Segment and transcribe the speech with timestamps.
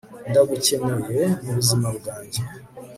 [0.29, 2.41] ndagukeneye mu buzima bwange